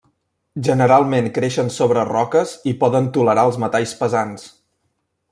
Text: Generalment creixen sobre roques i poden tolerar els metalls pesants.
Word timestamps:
Generalment 0.67 1.27
creixen 1.35 1.67
sobre 1.75 2.05
roques 2.09 2.53
i 2.71 2.73
poden 2.83 3.09
tolerar 3.17 3.43
els 3.51 3.59
metalls 3.65 3.93
pesants. 4.03 4.47